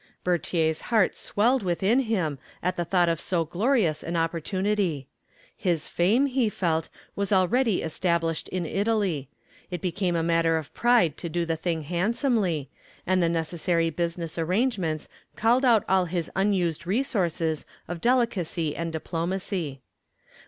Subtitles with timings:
[0.23, 5.07] Bertier's heart swelled within him at the thought of so glorious an opportunity.
[5.55, 9.29] His fame, he felt, was already established in Italy.
[9.69, 12.67] It became a matter of pride to do the thing handsomely,
[13.05, 19.81] and the necessary business arrangements called out all his unused resources of delicacy and diplomacy.